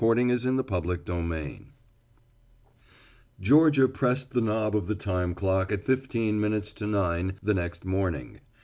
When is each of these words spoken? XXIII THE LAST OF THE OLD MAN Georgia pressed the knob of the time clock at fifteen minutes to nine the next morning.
XXIII 0.03 0.13
THE 0.35 0.35
LAST 0.35 0.45
OF 0.71 1.05
THE 1.07 1.13
OLD 1.13 1.25
MAN 1.25 1.65
Georgia 3.39 3.87
pressed 3.87 4.31
the 4.33 4.41
knob 4.41 4.75
of 4.75 4.87
the 4.87 4.95
time 4.95 5.35
clock 5.35 5.71
at 5.71 5.83
fifteen 5.83 6.39
minutes 6.41 6.73
to 6.73 6.87
nine 6.87 7.35
the 7.43 7.53
next 7.53 7.85
morning. 7.85 8.39